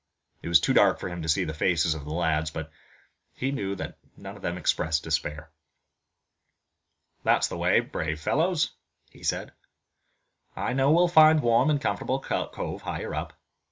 It 0.41 0.47
was 0.47 0.59
too 0.59 0.73
dark 0.73 0.99
for 0.99 1.09
him 1.09 1.21
to 1.21 1.29
see 1.29 1.43
the 1.43 1.53
faces 1.53 1.93
of 1.93 2.05
the 2.05 2.11
lads, 2.11 2.49
but 2.49 2.71
he 3.33 3.51
knew 3.51 3.75
that 3.75 3.99
none 4.17 4.35
of 4.35 4.41
them 4.41 4.57
expressed 4.57 5.03
despair. 5.03 5.51
"That's 7.23 7.47
the 7.47 7.55
way, 7.55 7.81
my 7.81 7.85
brave 7.85 8.19
fellows," 8.19 8.71
he 9.11 9.21
said. 9.21 9.51
"I 10.55 10.73
know 10.73 10.89
we'll 10.89 11.07
find 11.07 11.37
a 11.37 11.43
warm 11.43 11.69
and 11.69 11.79
comfortable 11.79 12.19
cove 12.19 12.81
higher 12.81 13.13
up. 13.13 13.33